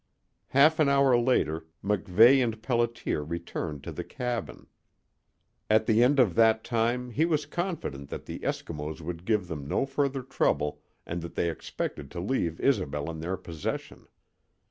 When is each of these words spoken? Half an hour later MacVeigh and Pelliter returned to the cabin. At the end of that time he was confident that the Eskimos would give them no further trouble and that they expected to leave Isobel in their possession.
Half 0.47 0.79
an 0.79 0.89
hour 0.89 1.15
later 1.15 1.67
MacVeigh 1.83 2.43
and 2.43 2.59
Pelliter 2.63 3.23
returned 3.23 3.83
to 3.83 3.91
the 3.91 4.03
cabin. 4.03 4.65
At 5.69 5.85
the 5.85 6.01
end 6.01 6.19
of 6.19 6.33
that 6.33 6.63
time 6.63 7.11
he 7.11 7.23
was 7.23 7.45
confident 7.45 8.09
that 8.09 8.25
the 8.25 8.39
Eskimos 8.39 8.99
would 9.01 9.25
give 9.25 9.47
them 9.47 9.67
no 9.67 9.85
further 9.85 10.23
trouble 10.23 10.81
and 11.05 11.21
that 11.21 11.35
they 11.35 11.51
expected 11.51 12.09
to 12.09 12.19
leave 12.19 12.59
Isobel 12.59 13.11
in 13.11 13.19
their 13.19 13.37
possession. 13.37 14.07